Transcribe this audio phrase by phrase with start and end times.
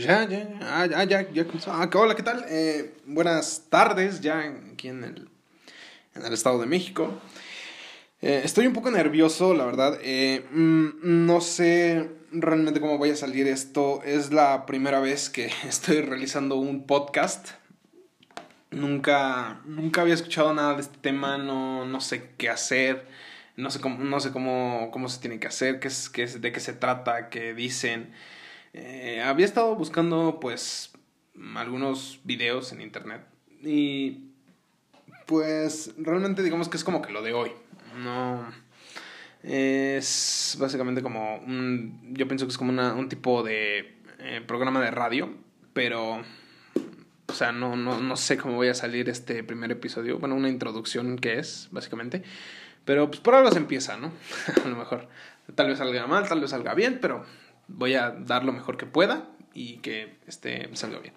[0.00, 1.72] pues ya, ya, ya, ya, ya, ya comenzó.
[1.72, 2.44] Ah, hola, ¿qué tal?
[2.48, 4.40] Eh, buenas tardes, ya
[4.72, 5.28] aquí en el,
[6.14, 7.20] en el Estado de México.
[8.22, 9.98] Eh, estoy un poco nervioso, la verdad.
[10.02, 14.02] Eh, mm, no sé realmente cómo vaya a salir esto.
[14.02, 17.50] Es la primera vez que estoy realizando un podcast.
[18.70, 23.04] Nunca, nunca había escuchado nada de este tema, no, no sé qué hacer,
[23.56, 26.40] no sé cómo, no sé cómo, cómo se tiene que hacer, qué es, qué es,
[26.40, 28.14] de qué se trata, qué dicen.
[28.72, 30.92] Eh, había estado buscando pues
[31.56, 33.22] algunos videos en internet
[33.62, 34.30] y
[35.26, 37.52] pues realmente digamos que es como que lo de hoy.
[38.02, 38.46] No
[39.42, 44.80] es básicamente como un yo pienso que es como una, un tipo de eh, programa
[44.80, 45.34] de radio,
[45.72, 46.22] pero
[47.30, 50.18] o sea, no, no, no sé cómo voy a salir este primer episodio.
[50.18, 52.22] Bueno, una introducción que es, básicamente.
[52.84, 54.12] Pero pues por algo se empieza, ¿no?
[54.64, 55.08] a lo mejor.
[55.54, 57.24] Tal vez salga mal, tal vez salga bien, pero
[57.76, 61.14] voy a dar lo mejor que pueda y que este salga bien.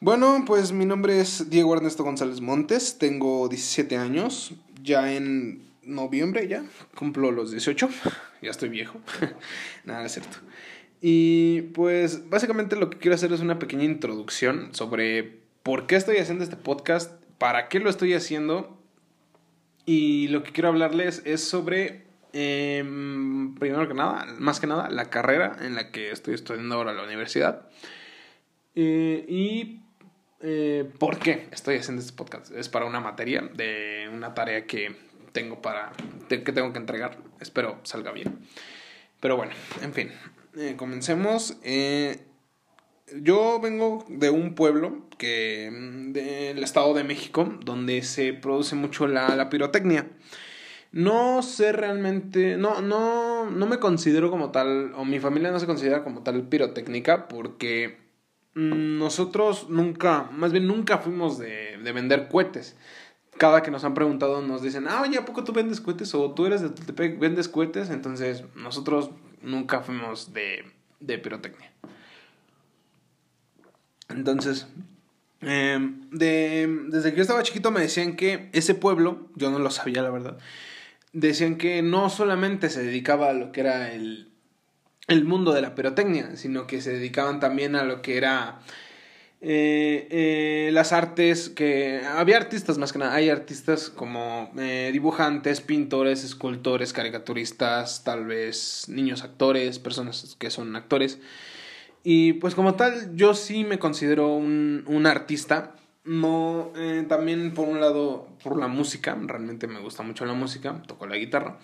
[0.00, 6.46] Bueno, pues mi nombre es Diego Ernesto González Montes, tengo 17 años, ya en noviembre
[6.48, 6.64] ya
[6.94, 7.88] cumplo los 18,
[8.42, 9.00] ya estoy viejo,
[9.84, 10.36] nada, es cierto.
[11.00, 16.18] Y pues básicamente lo que quiero hacer es una pequeña introducción sobre por qué estoy
[16.18, 18.78] haciendo este podcast, para qué lo estoy haciendo
[19.86, 22.04] y lo que quiero hablarles es sobre
[22.36, 22.82] eh,
[23.60, 27.04] primero que nada, más que nada, la carrera en la que estoy estudiando ahora la
[27.04, 27.68] universidad.
[28.74, 29.82] Eh, y
[30.40, 32.50] eh, por qué estoy haciendo este podcast.
[32.50, 34.96] Es para una materia de una tarea que
[35.30, 35.92] tengo para
[36.28, 37.18] que tengo que entregar.
[37.40, 38.40] Espero salga bien.
[39.20, 40.10] Pero bueno, en fin,
[40.56, 41.56] eh, comencemos.
[43.12, 45.70] yo vengo de un pueblo que
[46.08, 50.08] del estado de México donde se produce mucho la, la pirotecnia.
[50.94, 55.66] No sé realmente, no, no, no me considero como tal, o mi familia no se
[55.66, 57.98] considera como tal pirotécnica porque
[58.54, 62.76] nosotros nunca, más bien nunca fuimos de, de vender cohetes.
[63.38, 66.14] Cada que nos han preguntado nos dicen, ah, oye, ¿a poco tú vendes cohetes?
[66.14, 67.90] O tú eres de Tultepec, vendes cohetes.
[67.90, 69.10] Entonces, nosotros
[69.42, 70.64] nunca fuimos de,
[71.00, 71.72] de pirotecnia.
[74.08, 74.68] Entonces,
[75.40, 79.72] em, de, desde que yo estaba chiquito me decían que ese pueblo, yo no lo
[79.72, 80.38] sabía la verdad,
[81.14, 84.28] decían que no solamente se dedicaba a lo que era el,
[85.08, 88.60] el mundo de la pirotecnia, sino que se dedicaban también a lo que era
[89.40, 95.60] eh, eh, las artes, que había artistas más que nada, hay artistas como eh, dibujantes,
[95.60, 101.18] pintores, escultores, caricaturistas, tal vez niños actores, personas que son actores.
[102.02, 105.74] Y pues como tal, yo sí me considero un, un artista,
[106.04, 110.82] no, eh, también por un lado, por la música, realmente me gusta mucho la música,
[110.86, 111.58] toco la guitarra.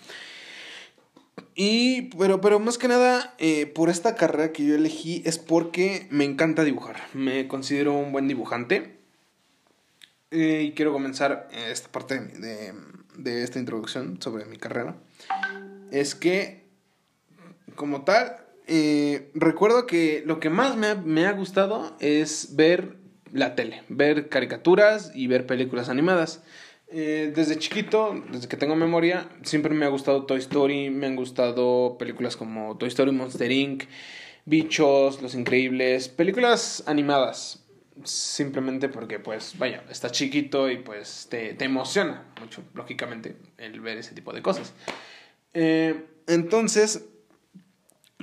[1.53, 6.07] Y, pero, pero más que nada, eh, por esta carrera que yo elegí es porque
[6.09, 6.97] me encanta dibujar.
[7.13, 8.99] Me considero un buen dibujante.
[10.31, 12.73] Eh, y quiero comenzar esta parte de,
[13.17, 14.95] de esta introducción sobre mi carrera.
[15.91, 16.65] Es que,
[17.75, 18.37] como tal,
[19.35, 23.00] recuerdo que lo que más me me ha gustado es ver
[23.33, 26.43] la tele, ver caricaturas y ver películas animadas.
[26.93, 31.15] Eh, desde chiquito, desde que tengo memoria, siempre me ha gustado Toy Story, me han
[31.15, 33.85] gustado películas como Toy Story, Monster Inc.,
[34.45, 37.65] Bichos, Los Increíbles, películas animadas.
[38.03, 43.97] Simplemente porque, pues, vaya, estás chiquito y pues te, te emociona mucho, lógicamente, el ver
[43.97, 44.73] ese tipo de cosas.
[45.53, 47.05] Eh, entonces,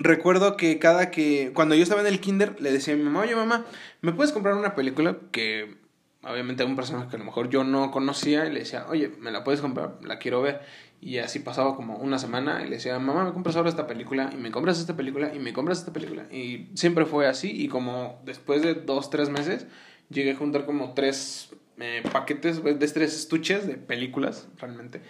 [0.00, 3.20] recuerdo que cada que, cuando yo estaba en el kinder, le decía a mi mamá,
[3.20, 3.64] oye mamá,
[4.00, 5.76] ¿me puedes comprar una película que
[6.22, 9.31] obviamente un personaje que a lo mejor yo no conocía y le decía, oye, ¿me
[9.31, 9.98] la puedes comprar?
[10.03, 10.60] La quiero ver.
[11.00, 14.31] Y así pasaba como una semana y le decía, mamá, ¿me compras ahora esta película?
[14.32, 16.25] Y me compras esta película y me compras esta película.
[16.32, 19.66] Y siempre fue así y como después de dos, tres meses
[20.10, 25.03] llegué a juntar como tres eh, paquetes, de tres estuches de películas, realmente.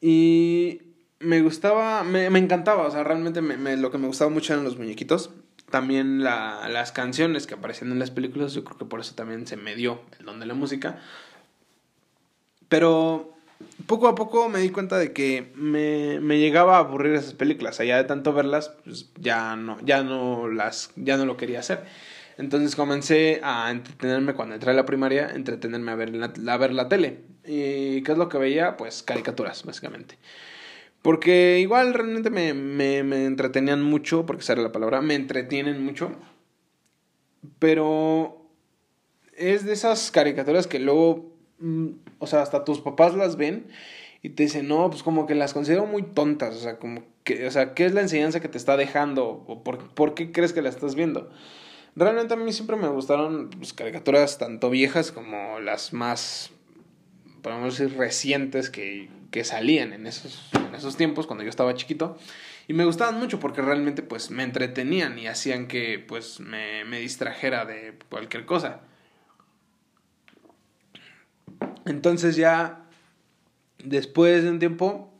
[0.00, 0.80] Y
[1.24, 4.64] me gustaba, me, me encantaba, o sea, realmente me, lo que me gustaba mucho eran
[4.64, 5.30] los muñequitos.
[5.70, 9.46] También la, las canciones que aparecían en las películas, yo creo que por eso también
[9.46, 11.00] se me dio el don de la música.
[12.68, 13.34] Pero
[13.86, 17.80] poco a poco me di cuenta de que me, me llegaba a aburrir esas películas.
[17.80, 21.84] Allá de tanto verlas, pues ya no, ya no las, ya no lo quería hacer.
[22.36, 26.72] Entonces comencé a entretenerme cuando entré a la primaria, entretenerme a ver la, a ver
[26.72, 27.20] la tele.
[27.44, 28.76] ¿Y qué es lo que veía?
[28.76, 30.18] Pues caricaturas, básicamente.
[31.04, 35.84] Porque igual realmente me, me, me entretenían mucho, porque esa era la palabra, me entretienen
[35.84, 36.12] mucho.
[37.58, 38.48] Pero
[39.36, 41.88] es de esas caricaturas que luego, mm,
[42.20, 43.66] o sea, hasta tus papás las ven
[44.22, 47.46] y te dicen, no, pues como que las considero muy tontas, o sea, como que,
[47.46, 49.44] o sea, ¿qué es la enseñanza que te está dejando?
[49.46, 51.28] ¿O por, por qué crees que la estás viendo?
[51.96, 56.50] Realmente a mí siempre me gustaron pues, caricaturas tanto viejas como las más,
[57.44, 62.16] podemos decir, recientes que, que salían en esos, en esos tiempos cuando yo estaba chiquito.
[62.66, 67.00] Y me gustaban mucho porque realmente pues me entretenían y hacían que pues me, me
[67.00, 68.80] distrajera de cualquier cosa.
[71.84, 72.86] Entonces ya
[73.84, 75.12] después de un tiempo,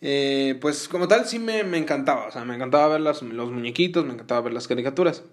[0.00, 2.28] eh, pues como tal sí me, me, encantaba.
[2.28, 5.24] O sea, me encantaba ver los muñequitos, me encantaba ver las caricaturas.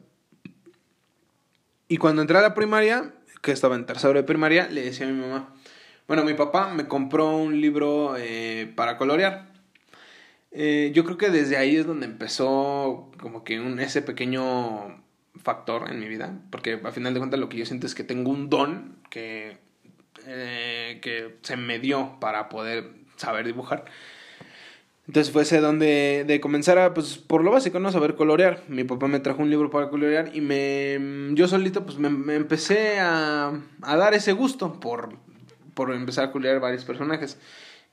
[1.88, 5.10] Y cuando entré a la primaria, que estaba en tercero de primaria, le decía a
[5.10, 5.56] mi mamá,
[6.12, 9.48] bueno, mi papá me compró un libro eh, para colorear.
[10.52, 15.02] Eh, yo creo que desde ahí es donde empezó como que ese pequeño
[15.42, 18.04] factor en mi vida, porque a final de cuentas lo que yo siento es que
[18.04, 19.56] tengo un don que,
[20.28, 23.86] eh, que se me dio para poder saber dibujar.
[25.08, 27.90] Entonces fue ese donde de comenzar a, pues, por lo básico, ¿no?
[27.90, 28.66] Saber colorear.
[28.68, 33.00] Mi papá me trajo un libro para colorear y me, yo solito, pues, me, empecé
[33.00, 35.31] a, a, dar ese gusto por,
[35.74, 37.38] por empezar a colorear varios personajes.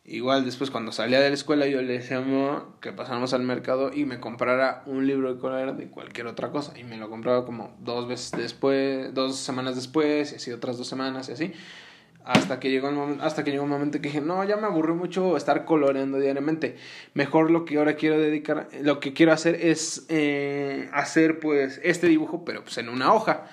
[0.08, 3.42] Igual después cuando salía de la escuela yo le decía a mamá que pasáramos al
[3.42, 6.72] mercado y me comprara un libro de colorear de cualquier otra cosa.
[6.78, 10.88] Y me lo compraba como dos veces después, dos semanas después y así otras dos
[10.88, 11.52] semanas y así.
[12.24, 14.66] Hasta que llegó el momento, hasta que llegó un momento que dije, no, ya me
[14.66, 16.76] aburrió mucho estar coloreando diariamente.
[17.12, 22.06] Mejor lo que ahora quiero dedicar, lo que quiero hacer es eh, hacer pues este
[22.06, 23.46] dibujo, pero pues en una hoja.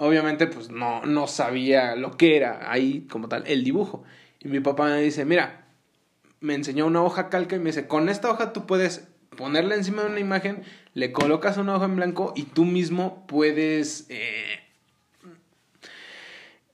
[0.00, 4.04] Obviamente pues no, no sabía lo que era ahí como tal el dibujo.
[4.40, 5.66] Y mi papá me dice, mira,
[6.40, 10.02] me enseñó una hoja calca y me dice, con esta hoja tú puedes ponerla encima
[10.02, 10.62] de una imagen,
[10.94, 14.06] le colocas una hoja en blanco y tú mismo puedes...
[14.08, 14.60] Eh,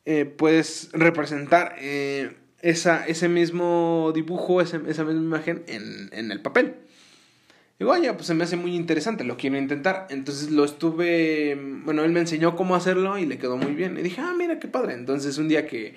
[0.06, 6.42] eh, puedes representar eh, esa, ese mismo dibujo, esa, esa misma imagen en, en, el
[6.42, 6.74] papel.
[7.78, 10.06] Digo, oye, pues se me hace muy interesante, lo quiero intentar.
[10.10, 13.98] Entonces lo estuve, bueno, él me enseñó cómo hacerlo y le quedó muy bien.
[13.98, 14.94] Y dije, ah, mira qué padre.
[14.94, 15.94] Entonces un día que,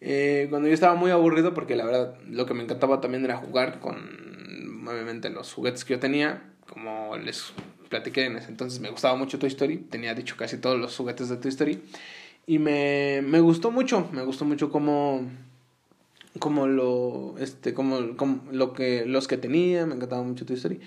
[0.00, 3.36] eh, cuando yo estaba muy aburrido, porque la verdad lo que me encantaba también era
[3.36, 7.52] jugar con, obviamente, los juguetes que yo tenía, como les
[7.88, 11.30] platiqué en ese entonces, me gustaba mucho Toy Story, tenía dicho casi todos los juguetes
[11.30, 11.82] de Toy Story.
[12.46, 15.26] Y me, me gustó mucho, me gustó mucho como
[16.38, 20.80] como lo este como, como, lo que los que tenía, me encantaba mucho Toy Story.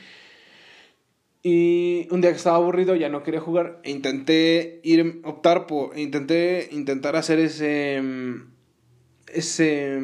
[1.43, 5.97] Y un día que estaba aburrido, ya no quería jugar, e intenté ir optar por
[5.97, 8.01] intenté intentar hacer ese
[9.27, 9.99] ese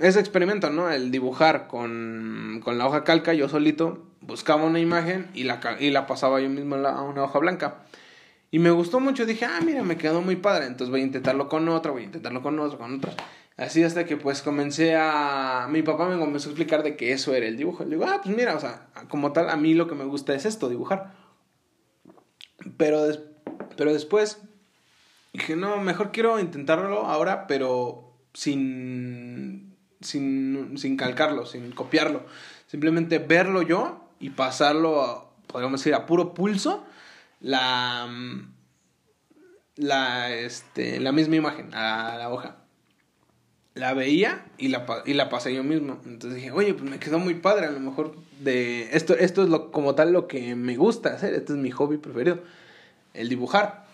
[0.00, 0.90] ese experimento, ¿no?
[0.90, 5.90] El dibujar con, con la hoja calca yo solito buscaba una imagen y la, y
[5.90, 7.82] la pasaba yo mismo a una hoja blanca.
[8.50, 11.48] Y me gustó mucho, dije, ah, mira, me quedó muy padre, entonces voy a intentarlo
[11.48, 13.12] con otra, voy a intentarlo con otra, con otra.
[13.60, 15.68] Así hasta que pues comencé a...
[15.68, 17.84] Mi papá me comenzó a explicar de que eso era el dibujo.
[17.84, 20.34] Le digo, ah, pues mira, o sea, como tal, a mí lo que me gusta
[20.34, 21.12] es esto, dibujar.
[22.78, 23.06] Pero,
[23.76, 24.40] pero después
[25.34, 32.24] dije, no, mejor quiero intentarlo ahora, pero sin, sin, sin calcarlo, sin copiarlo.
[32.66, 36.86] Simplemente verlo yo y pasarlo, podríamos decir, a puro pulso
[37.40, 38.08] la,
[39.76, 42.59] la, este, la misma imagen a la hoja.
[43.74, 45.98] La veía y la, y la pasé yo mismo.
[46.04, 47.66] Entonces dije, oye, pues me quedó muy padre.
[47.66, 51.34] A lo mejor de esto, esto es lo, como tal lo que me gusta hacer.
[51.34, 52.40] Este es mi hobby preferido,
[53.14, 53.86] el dibujar.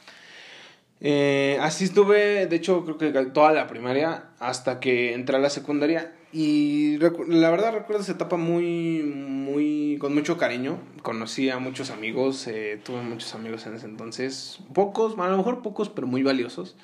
[1.00, 5.50] Eh, así estuve, de hecho, creo que toda la primaria hasta que entré a la
[5.50, 6.12] secundaria.
[6.32, 10.78] Y la verdad recuerdo esa etapa muy, muy, con mucho cariño.
[11.02, 14.58] Conocí a muchos amigos, eh, tuve muchos amigos en ese entonces.
[14.74, 16.76] Pocos, a lo mejor pocos, pero muy valiosos.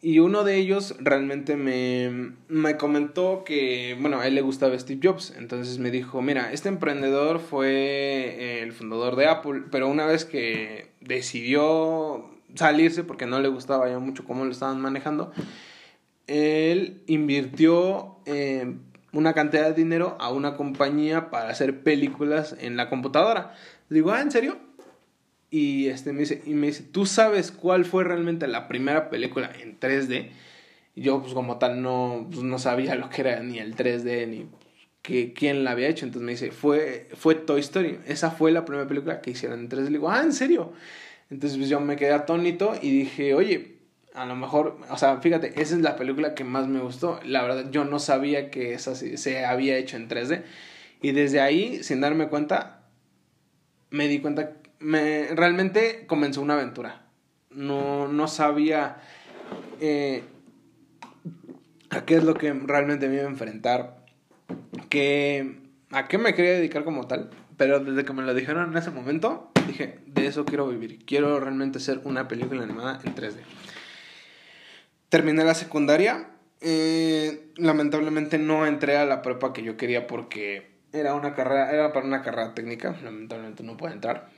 [0.00, 5.00] Y uno de ellos realmente me, me comentó que, bueno, a él le gustaba Steve
[5.02, 5.34] Jobs.
[5.36, 10.92] Entonces me dijo, mira, este emprendedor fue el fundador de Apple, pero una vez que
[11.00, 15.32] decidió salirse porque no le gustaba ya mucho cómo lo estaban manejando,
[16.28, 18.76] él invirtió eh,
[19.12, 23.54] una cantidad de dinero a una compañía para hacer películas en la computadora.
[23.88, 24.67] digo, ah, ¿en serio?
[25.50, 29.50] Y, este, me dice, y me dice, ¿tú sabes cuál fue realmente la primera película
[29.60, 30.30] en 3D?
[30.94, 34.28] Y yo, pues como tal, no, pues, no sabía lo que era ni el 3D,
[34.28, 34.46] ni
[35.02, 36.04] que, quién la había hecho.
[36.04, 37.98] Entonces me dice, fue, fue Toy Story.
[38.06, 39.84] Esa fue la primera película que hicieron en 3D.
[39.84, 40.72] Le digo, ah, ¿en serio?
[41.30, 43.78] Entonces pues yo me quedé atónito y dije, oye,
[44.14, 47.20] a lo mejor, o sea, fíjate, esa es la película que más me gustó.
[47.24, 50.42] La verdad, yo no sabía que esa se había hecho en 3D.
[51.00, 52.82] Y desde ahí, sin darme cuenta,
[53.90, 57.06] me di cuenta, me, realmente comenzó una aventura.
[57.50, 58.98] No, no sabía
[59.80, 60.22] eh,
[61.90, 64.04] a qué es lo que realmente me iba a enfrentar,
[64.90, 68.76] que, a qué me quería dedicar como tal, Pero desde que me lo dijeron en
[68.76, 71.04] ese momento, dije, de eso quiero vivir.
[71.04, 73.38] Quiero realmente hacer una película animada en 3D.
[75.08, 76.30] Terminé la secundaria.
[76.60, 81.92] Eh, lamentablemente no entré a la prepa que yo quería porque era una carrera, era
[81.92, 82.96] para una carrera técnica.
[83.02, 84.28] Lamentablemente no pude entrar.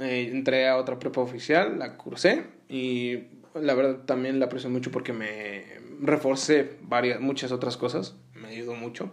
[0.00, 3.24] Eh, entré a otra prepa oficial, la cursé y
[3.54, 5.64] la verdad también la aprecio mucho porque me
[6.00, 8.14] reforcé varias, muchas otras cosas.
[8.34, 9.12] Me ayudó mucho.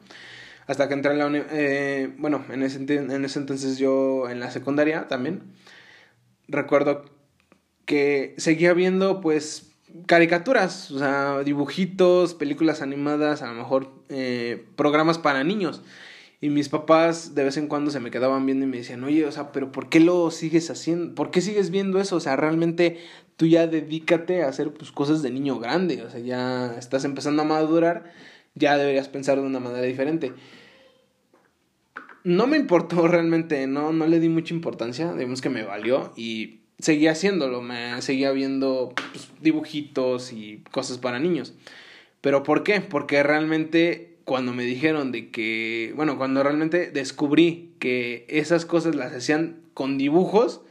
[0.68, 4.52] Hasta que entré en la eh, bueno, en ese, en ese entonces yo en la
[4.52, 5.44] secundaria también.
[6.48, 7.06] Recuerdo
[7.86, 9.74] que seguía viendo pues
[10.08, 15.82] caricaturas, o sea, dibujitos, películas animadas, a lo mejor eh, programas para niños.
[16.44, 19.26] Y mis papás de vez en cuando se me quedaban viendo y me decían, oye,
[19.26, 21.16] o sea, pero ¿por qué lo sigues haciendo?
[21.16, 22.18] ¿Por qué sigues viendo eso?
[22.18, 22.98] O sea, realmente
[23.38, 26.02] tú ya dedícate a hacer pues, cosas de niño grande.
[26.02, 28.12] O sea, ya estás empezando a madurar,
[28.56, 30.34] ya deberías pensar de una manera diferente.
[32.26, 36.60] No me importó realmente, no, no le di mucha importancia, digamos que me valió y
[36.78, 41.54] seguía haciéndolo, me seguía viendo pues, dibujitos y cosas para niños.
[42.20, 42.82] Pero ¿por qué?
[42.82, 49.14] Porque realmente cuando me dijeron de que, bueno, cuando realmente descubrí que esas cosas las
[49.14, 50.62] hacían con dibujos,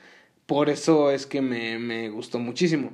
[0.46, 2.92] por eso es que me, me gustó muchísimo.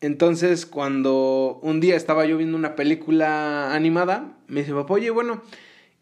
[0.00, 5.42] Entonces, cuando un día estaba yo viendo una película animada, me dice papá, oye, bueno,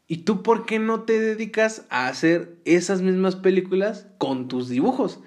[0.06, 5.20] ¿y tú por qué no te dedicas a hacer esas mismas películas con tus dibujos?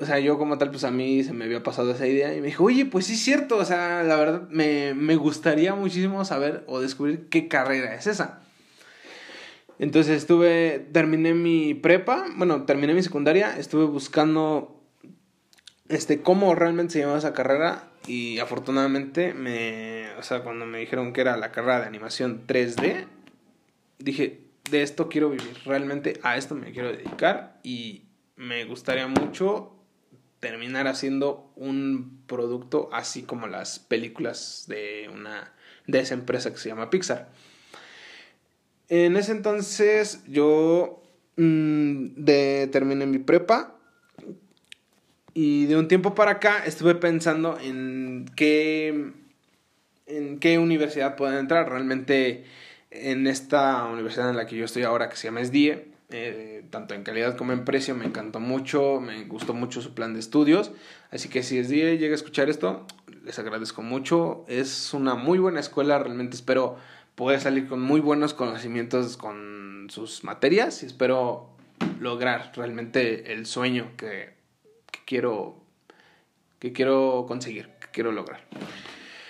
[0.00, 2.40] O sea, yo como tal, pues a mí se me había pasado esa idea y
[2.40, 6.24] me dijo, oye, pues sí es cierto, o sea, la verdad me, me gustaría muchísimo
[6.24, 8.40] saber o descubrir qué carrera es esa.
[9.78, 14.82] Entonces estuve, terminé mi prepa, bueno, terminé mi secundaria, estuve buscando,
[15.88, 21.12] este, cómo realmente se llamaba esa carrera y afortunadamente me, o sea, cuando me dijeron
[21.12, 23.06] que era la carrera de animación 3D,
[23.98, 24.40] dije,
[24.70, 28.04] de esto quiero vivir, realmente a esto me quiero dedicar y
[28.36, 29.79] me gustaría mucho
[30.40, 35.52] terminar haciendo un producto así como las películas de una
[35.86, 37.28] de esa empresa que se llama Pixar.
[38.88, 41.02] En ese entonces yo
[41.36, 42.24] mm,
[42.72, 43.76] terminé mi prepa
[45.34, 49.12] y de un tiempo para acá estuve pensando en qué
[50.06, 51.68] en qué universidad puedo entrar.
[51.68, 52.44] Realmente
[52.90, 56.94] en esta universidad en la que yo estoy ahora que se llama SDIE eh, tanto
[56.94, 60.72] en calidad como en precio, me encantó mucho, me gustó mucho su plan de estudios,
[61.10, 62.86] así que si es día llega a escuchar esto,
[63.24, 66.76] les agradezco mucho, es una muy buena escuela, realmente espero
[67.14, 71.50] poder salir con muy buenos conocimientos con sus materias y espero
[72.00, 74.34] lograr realmente el sueño que,
[74.90, 75.60] que quiero
[76.60, 78.40] que quiero conseguir, que quiero lograr.